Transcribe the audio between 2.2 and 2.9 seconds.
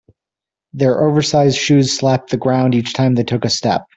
the ground